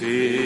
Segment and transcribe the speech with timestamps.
[0.00, 0.45] Rei.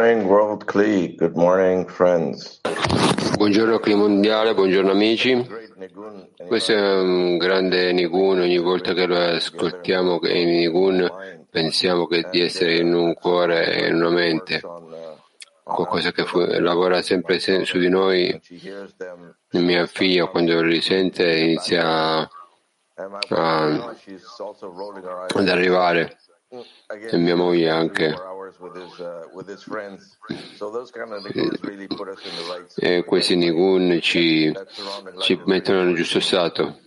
[0.00, 1.14] Morning, World CLI.
[1.16, 2.60] Good morning, friends.
[3.36, 5.46] Buongiorno CLI Mondiale, buongiorno amici.
[6.46, 12.40] Questo è un grande Nigun, ogni volta che lo ascoltiamo in Nigun pensiamo che di
[12.40, 14.62] essere in un cuore e in una mente,
[15.62, 18.40] qualcosa che fu, lavora sempre su di noi.
[19.50, 22.30] Mia figlia quando li sente inizia a,
[25.34, 26.16] ad arrivare
[26.88, 28.16] e mia moglie anche.
[32.76, 34.52] E questi nigun ci,
[35.20, 36.80] ci mettono nel giusto stato.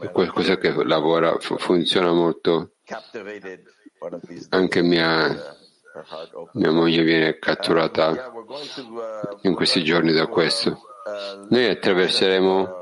[0.00, 2.72] È qualcosa che lavora, funziona molto.
[4.50, 5.56] Anche mia,
[6.52, 8.32] mia moglie viene catturata
[9.42, 10.80] in questi giorni da questo.
[11.48, 12.76] Noi attraverseremo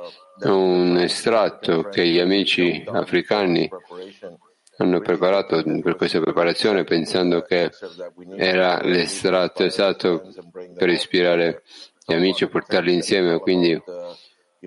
[0.45, 3.69] un estratto che gli amici africani
[4.79, 7.71] hanno preparato per questa preparazione pensando che
[8.37, 10.23] era l'estratto esatto
[10.75, 11.63] per ispirare
[12.05, 13.83] gli amici e portarli insieme, quindi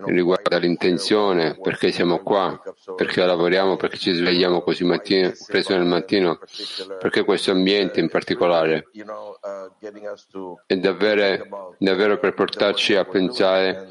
[0.05, 2.61] riguarda l'intenzione, perché siamo qua,
[2.95, 6.39] perché lavoriamo, perché ci svegliamo così mattino, presto nel mattino,
[6.99, 8.89] perché questo ambiente in particolare
[10.65, 13.87] è davvero, davvero per portarci a pensare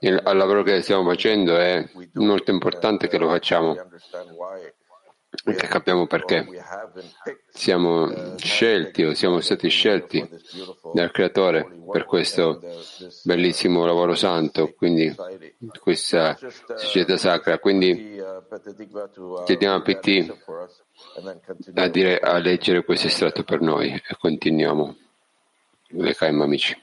[0.00, 3.76] al lavoro che stiamo facendo, è molto importante che lo facciamo
[5.30, 6.46] che capiamo perché
[7.48, 10.28] siamo scelti o siamo stati scelti
[10.92, 12.60] dal Creatore per questo
[13.22, 15.14] bellissimo lavoro santo, quindi
[15.80, 16.36] questa
[16.76, 17.58] società sacra.
[17.58, 18.20] Quindi
[19.44, 20.36] chiediamo a PT
[21.74, 24.96] a, dire, a leggere questo estratto per noi e continuiamo.
[25.92, 26.80] Lekaim amici.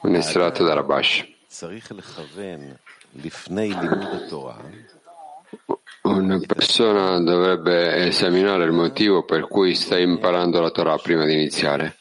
[0.00, 1.34] Un estratto da Rabash.
[6.02, 11.96] Una persona dovrebbe esaminare il motivo per cui sta imparando la Torah prima di iniziare.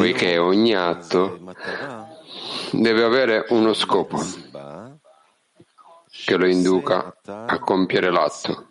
[0.00, 1.38] Poiché ogni atto
[2.70, 4.18] deve avere uno scopo
[6.24, 8.68] che lo induca a compiere l'atto.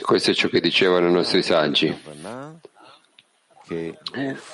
[0.00, 1.88] Questo è ciò che dicevano i nostri saggi.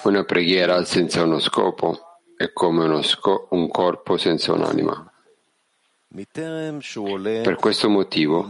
[0.04, 1.98] Una preghiera senza uno scopo
[2.36, 5.12] è come sco- un corpo senza un'anima.
[7.42, 8.42] Per questo motivo,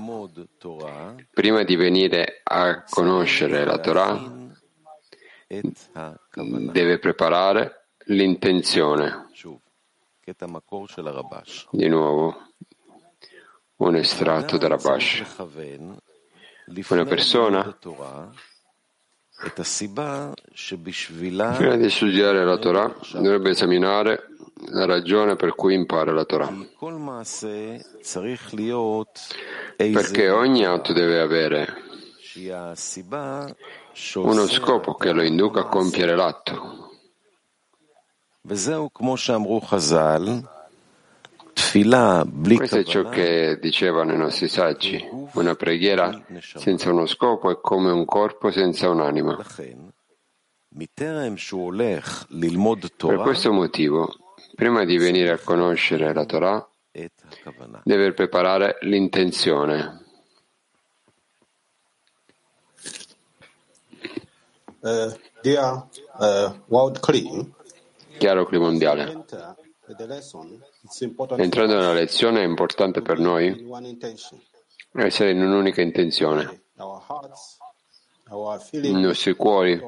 [1.32, 4.20] prima di venire a conoscere la Torah,
[6.72, 9.28] deve preparare l'intenzione.
[11.70, 12.36] Di nuovo,
[13.76, 15.24] un estratto da Rabash.
[16.88, 17.62] Una persona
[21.56, 24.28] Prima di studiare la Torah dovrebbe esaminare
[24.70, 26.48] la ragione per cui impara la Torah.
[29.76, 31.66] Perché ogni atto deve avere
[34.14, 36.90] uno scopo che lo induca a compiere l'atto.
[42.56, 45.02] Questo è ciò che dicevano i nostri saggi.
[45.32, 49.42] Una preghiera senza uno scopo è come un corpo senza un'anima.
[53.08, 54.14] Per questo motivo,
[54.54, 56.68] prima di venire a conoscere la Torah,
[57.84, 60.00] deve preparare l'intenzione.
[64.80, 65.86] Uh, dear
[66.18, 67.50] uh, World Clean,
[68.18, 69.24] Chiaro Cli mondiale.
[71.36, 73.68] Entrando nella lezione è importante per noi
[74.94, 76.62] essere in un'unica intenzione.
[78.72, 79.80] I nostri cuori,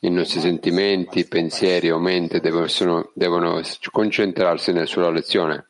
[0.00, 2.66] i nostri sentimenti, pensieri o mente devono,
[3.14, 3.60] devono
[3.90, 5.66] concentrarsi sulla lezione.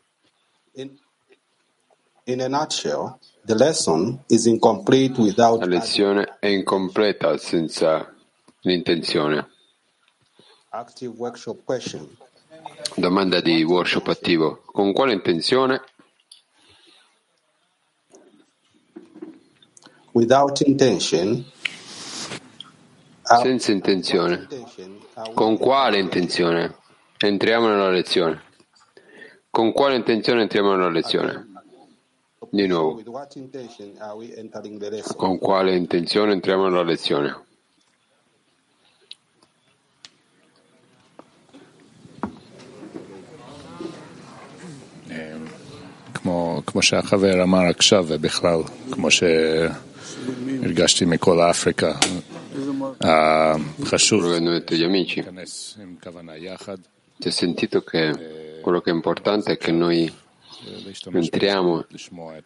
[5.59, 8.15] La lezione è incompleta senza
[8.61, 9.49] l'intenzione.
[12.97, 14.63] Domanda di workshop attivo.
[14.65, 15.83] Con quale intenzione?
[23.23, 24.49] Senza intenzione.
[25.35, 26.77] Con quale intenzione?
[27.19, 28.43] Entriamo nella lezione.
[29.51, 31.47] Con quale intenzione entriamo nella lezione?
[32.51, 33.01] Di nuovo.
[35.17, 37.45] Con quale intenzione entriamo nella lezione?
[46.60, 48.60] כמו, כמו שהחבר אמר עכשיו, ובכלל,
[48.92, 51.94] כמו שהרגשתי מכל אפריקה,
[53.84, 56.78] חשוב להיכנס עם כוונה יחד.
[57.22, 60.14] Si è sentito che quello che è importante è che noi
[61.14, 61.86] entriamo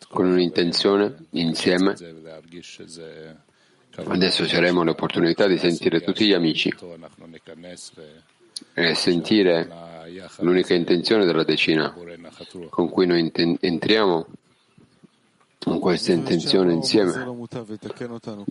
[0.07, 1.95] con un'intenzione insieme.
[3.95, 6.71] Adesso useremo l'opportunità di sentire tutti gli amici
[8.72, 9.68] e sentire
[10.38, 11.94] l'unica intenzione della decina
[12.70, 13.30] con cui noi
[13.60, 14.26] entriamo
[15.58, 17.12] con questa intenzione insieme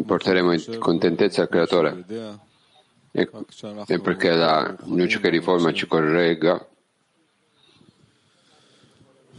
[0.06, 2.06] porteremo in contentezza al Creatore.
[3.12, 3.30] e,
[3.88, 6.68] e perché la luce che riforma ci corregga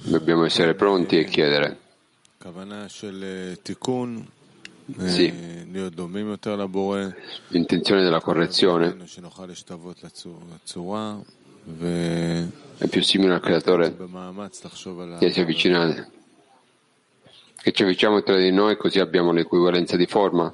[0.05, 1.79] dobbiamo essere pronti e chiedere.
[7.49, 8.97] L'intenzione della correzione?
[12.77, 13.97] È più simile al creatore?
[15.19, 16.09] Che si avvicina
[17.57, 20.53] che ci avviciniamo tra di noi così abbiamo l'equivalenza di forma?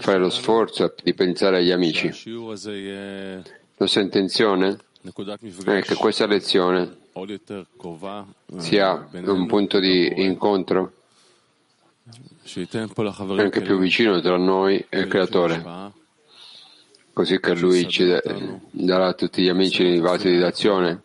[0.00, 2.12] Fare lo sforzo di pensare agli amici.
[2.34, 3.42] La
[3.78, 6.98] nostra intenzione è che questa lezione
[8.58, 10.92] sia un punto di incontro
[13.36, 15.62] anche più vicino tra noi e il creatore.
[17.12, 18.06] così che lui ci
[18.70, 21.02] darà a tutti gli amici i vasi di azione,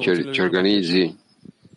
[0.00, 1.16] ci, ci organizzi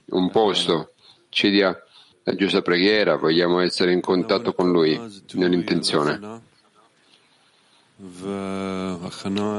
[0.09, 0.93] un posto,
[1.29, 1.79] ci dia
[2.23, 4.99] la giusta preghiera, vogliamo essere in contatto con lui
[5.33, 6.41] nell'intenzione.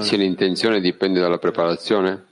[0.00, 2.26] Se l'intenzione dipende dalla preparazione,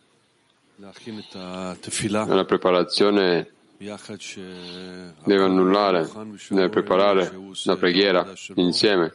[2.34, 3.50] la preparazione
[5.24, 6.08] deve annullare,
[6.48, 7.30] deve preparare
[7.64, 9.14] la preghiera insieme.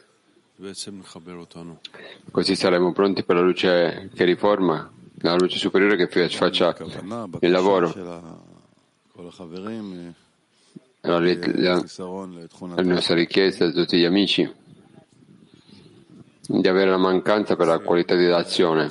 [2.30, 6.76] Così saremo pronti per la luce che riforma, la luce superiore che faccia
[7.40, 7.92] il lavoro.
[11.04, 11.84] La, la,
[12.76, 14.48] la nostra richiesta a tutti gli amici
[16.46, 18.90] di avere la mancanza per la qualità di azione.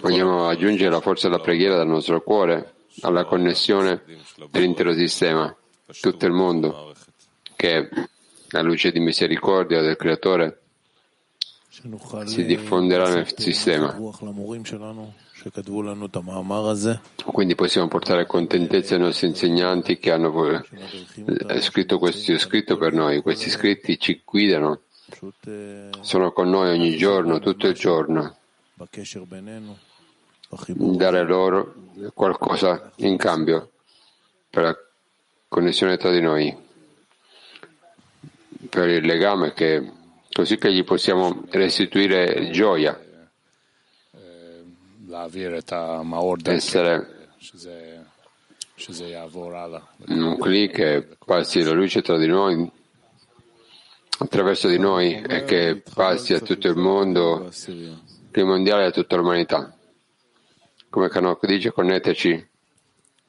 [0.00, 4.02] Vogliamo aggiungere la forza della preghiera dal nostro cuore alla connessione
[4.50, 5.54] dell'intero sistema,
[6.00, 6.94] tutto il mondo,
[7.54, 7.88] che
[8.48, 10.60] la luce di misericordia del Creatore
[12.24, 13.94] si diffonderà nel sistema.
[17.24, 20.62] Quindi possiamo portare contentezza ai nostri insegnanti che hanno
[21.60, 23.20] scritto questo scritto per noi.
[23.20, 24.82] Questi scritti ci guidano,
[26.00, 28.36] sono con noi ogni giorno, tutto il giorno
[30.96, 31.74] dare loro
[32.14, 33.70] qualcosa in cambio
[34.50, 34.76] per la
[35.48, 36.56] connessione tra di noi.
[38.68, 39.90] per il legame che,
[40.32, 42.98] così che gli possiamo restituire gioia.
[46.52, 47.30] Essere
[50.06, 52.70] un clic che passi la luce tra di noi,
[54.18, 57.50] attraverso di noi e che passi a tutto il mondo,
[58.40, 59.76] mondiale a tutta l'umanità.
[60.88, 62.48] Come Kanok dice, connetterci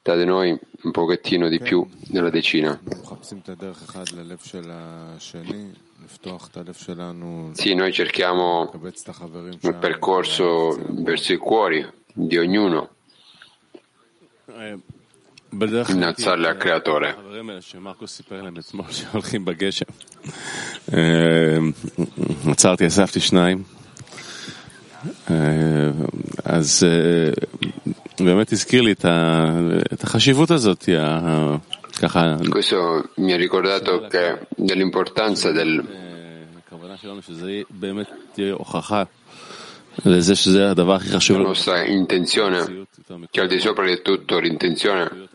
[0.02, 2.78] tra di noi un pochettino di più nella decina.
[7.54, 12.90] Sì, noi cerchiamo un percorso verso i cuori di ognuno,
[15.88, 17.16] innalzarli al creatore.
[25.03, 25.93] עצרתי, אספתי שניים.
[26.45, 26.83] אז
[28.19, 28.91] באמת הזכיר לי
[29.93, 30.89] את החשיבות הזאת,
[32.01, 32.35] ככה...
[32.49, 35.81] Questo mi ha ricordato che dell'importanza del...
[37.21, 39.03] שזה באמת תהיה הוכחה
[40.05, 41.37] לזה שזה הדבר הכי חשוב.
[41.37, 42.85] La nostra intenzione,
[43.31, 45.29] che al di sopra di tutto l'intenzione,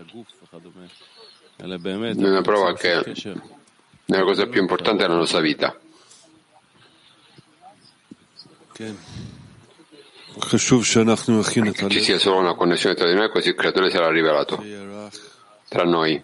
[1.56, 3.02] è una prova che è
[4.06, 5.76] la cosa più importante della nostra vita.
[11.89, 14.63] Ci sia solo una connessione tra di noi, così il creatore sarà rivelato
[15.67, 16.23] tra noi.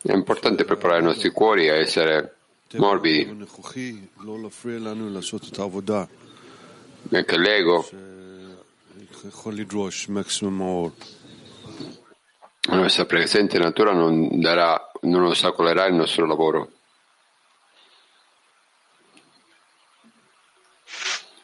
[0.00, 2.36] È importante preparare i nostri cuori a essere
[2.74, 3.46] morbidi.
[7.10, 7.88] Anche l'ego
[12.70, 16.70] la nostra presente natura non, darà, non ostacolerà il nostro lavoro.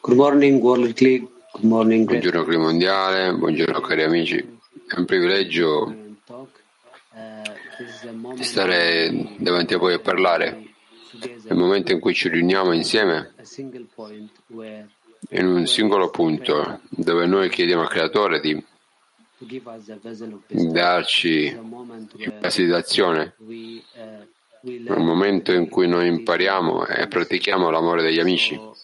[0.05, 1.27] Good morning, World Click.
[1.53, 2.05] Good morning.
[2.05, 4.37] Buongiorno Click Mondiale, buongiorno cari amici.
[4.37, 5.95] È un privilegio
[8.39, 10.75] stare davanti a voi a parlare.
[11.19, 13.33] È il momento in cui ci riuniamo insieme
[15.29, 18.63] in un singolo punto dove noi chiediamo al Creatore di
[20.71, 21.57] darci
[22.67, 23.33] d'azione.
[23.39, 28.83] È un momento in cui noi impariamo e pratichiamo l'amore degli amici.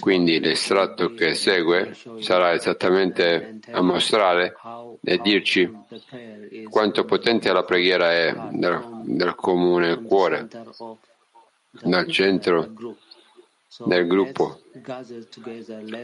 [0.00, 4.54] Quindi l'estratto che segue sarà esattamente a mostrare
[5.02, 5.70] e dirci
[6.68, 10.48] quanto potente la preghiera è del, del comune cuore,
[11.70, 12.72] dal centro
[13.84, 14.60] del gruppo.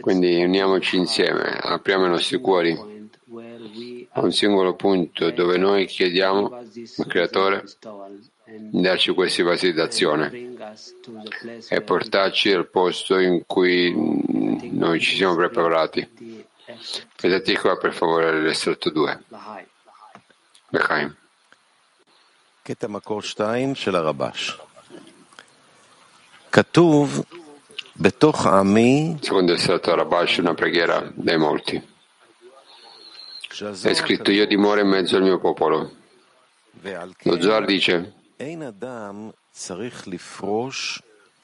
[0.01, 3.06] Quindi uniamoci insieme, apriamo i nostri cuori
[4.13, 7.65] a un singolo punto dove noi chiediamo al Creatore
[8.45, 10.55] di darci questi vasi d'azione
[11.69, 16.45] e portarci al posto in cui mm, noi ci siamo preparati.
[17.21, 19.23] Vedete qua per favore l'estratto 2.
[20.69, 21.17] L'Echaim.
[29.21, 31.95] Secondo estratto Rabash, una preghiera dei molti.
[33.49, 35.91] È scritto io dimoro in mezzo al mio popolo.
[37.23, 38.13] Lo Zohar dice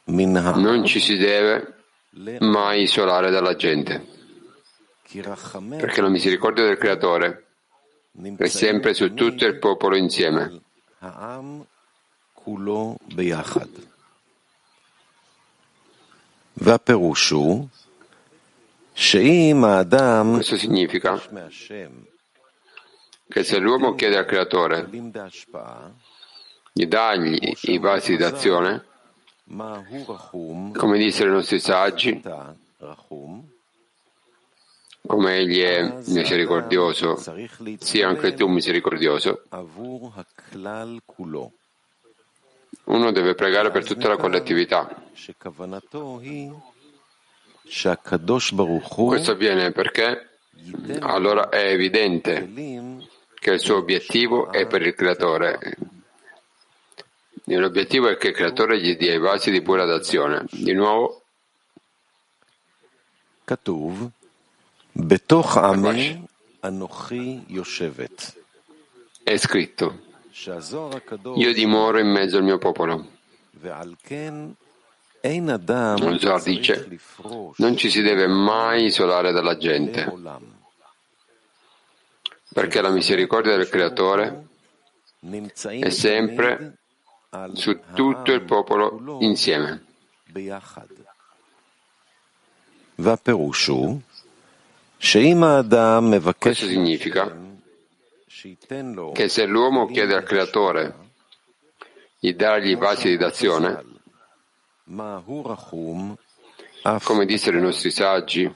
[0.04, 1.75] non ci si deve
[2.40, 4.06] mai isolare dalla gente,
[5.78, 7.47] perché la misericordia del Creatore
[8.37, 10.61] è sempre su tutto il popolo insieme.
[18.94, 21.20] Questo significa
[23.28, 24.88] che se l'uomo chiede al Creatore
[26.72, 28.84] di dargli i vasi d'azione,
[29.46, 32.22] come dissero i nostri saggi,
[35.06, 37.16] come egli è misericordioso,
[37.78, 39.42] sia anche tu misericordioso,
[42.84, 45.02] uno deve pregare per tutta la collettività.
[49.09, 50.38] Questo avviene perché
[51.00, 52.47] allora è evidente
[53.35, 55.76] che il suo obiettivo è per il creatore.
[57.45, 60.45] L'obiettivo è che il creatore gli dia i vasi di pura d'azione.
[60.50, 61.23] Di nuovo,
[69.25, 69.99] è scritto,
[71.35, 73.07] io dimoro in mezzo al mio popolo.
[76.19, 76.88] Zohar dice,
[77.57, 80.12] non ci si deve mai isolare dalla gente,
[82.52, 84.47] perché la misericordia del Creatore
[85.61, 86.79] è sempre
[87.55, 89.85] su tutto il popolo insieme.
[96.38, 97.37] Questo significa
[99.12, 100.95] che se l'uomo chiede al Creatore
[102.19, 103.85] gli dargli basi di d'azione?
[107.02, 108.52] Come dissero i nostri saggi,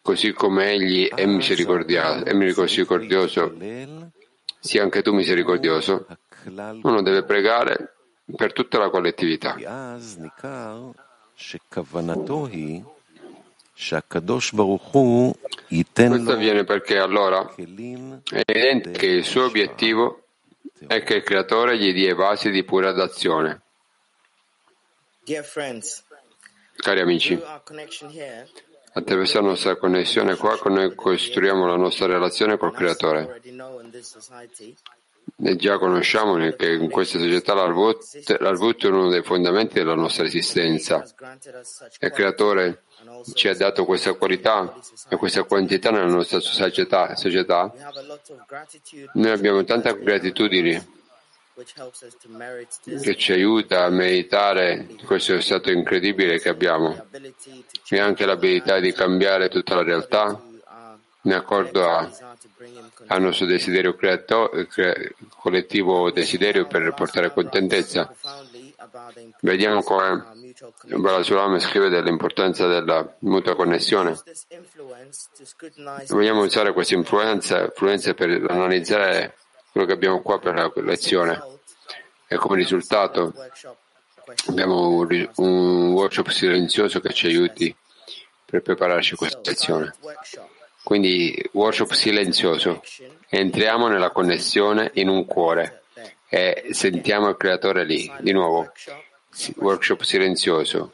[0.00, 2.22] così come egli è misericordioso,
[4.60, 6.06] sia anche tu misericordioso,
[6.82, 7.94] uno deve pregare
[8.36, 9.56] per tutta la collettività.
[16.16, 20.22] Questo avviene perché allora è evidente che il suo obiettivo
[20.86, 23.62] è che il creatore gli dia basi di pura d'azione.
[26.76, 27.38] Cari amici,
[28.92, 33.40] attraverso la nostra connessione qua, noi costruiamo la nostra relazione col creatore.
[35.40, 41.04] E già conosciamo che in questa società l'Arvut è uno dei fondamenti della nostra esistenza.
[42.00, 42.84] Il creatore
[43.34, 44.74] ci ha dato questa qualità
[45.08, 47.14] e questa quantità nella nostra società.
[47.14, 47.72] società.
[49.12, 50.96] Noi abbiamo tanta gratitudine
[53.00, 57.06] che ci aiuta a meritare questo stato incredibile che abbiamo
[57.88, 60.40] e anche l'abilità di cambiare tutta la realtà
[61.22, 68.14] in accordo al nostro desiderio creato, cre, collettivo desiderio per portare contentezza.
[69.40, 70.24] Vediamo come
[70.84, 74.16] Balasulam scrive dell'importanza della mutua connessione.
[76.08, 79.34] Vogliamo usare queste influenze, influenze per analizzare
[79.70, 81.42] quello che abbiamo qua per la lezione
[82.26, 83.32] e come risultato
[84.48, 87.74] abbiamo un, un workshop silenzioso che ci aiuti
[88.44, 89.94] per prepararci a questa lezione.
[90.82, 92.82] Quindi workshop silenzioso.
[93.28, 95.82] Entriamo nella connessione in un cuore
[96.28, 98.10] e sentiamo il creatore lì.
[98.20, 98.72] Di nuovo,
[99.56, 100.92] workshop silenzioso.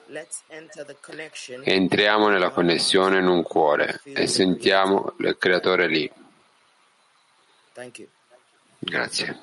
[1.62, 6.10] Entriamo nella connessione in un cuore e sentiamo il creatore lì.
[8.84, 9.34] Grazie.